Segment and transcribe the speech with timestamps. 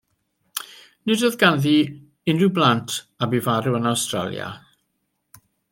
[1.09, 1.75] Nid oedd ganddi
[2.33, 4.49] unrhyw blant a bu farw yn Awstralia.